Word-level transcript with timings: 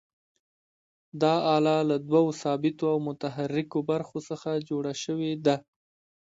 دا 1.21 1.33
آله 1.55 1.75
له 1.89 1.97
دوو 2.09 2.25
ثابتو 2.41 2.83
او 2.93 2.97
متحرکو 3.07 3.77
برخو 3.91 4.17
څخه 4.29 4.49
جوړه 4.69 4.93
شوې 5.03 5.31
ده. 5.45 5.55